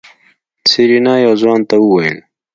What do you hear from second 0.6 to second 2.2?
سېرېنا يو ځوان ته وويل.